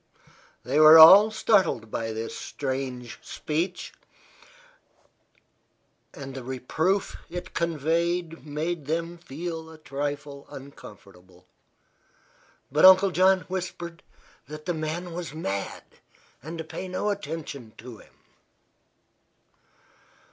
They 0.63 0.79
were 0.79 0.97
all 0.97 1.29
startled 1.29 1.91
by 1.91 2.11
this 2.11 2.35
strange 2.35 3.19
speech, 3.21 3.93
and 6.11 6.33
the 6.33 6.43
reproof 6.43 7.17
it 7.29 7.53
conveyed 7.53 8.43
made 8.43 8.85
them 8.87 9.19
a 9.29 9.77
trifle 9.77 10.47
uncomfortable; 10.49 11.45
but 12.71 12.83
Uncle 12.83 13.11
John 13.11 13.41
whispered 13.41 14.01
that 14.47 14.65
the 14.65 14.73
man 14.73 15.13
was 15.13 15.35
mad, 15.35 15.83
and 16.41 16.57
to 16.57 16.63
pay 16.63 16.87
no 16.87 17.11
attention 17.11 17.73
to 17.77 17.99
him. 17.99 18.13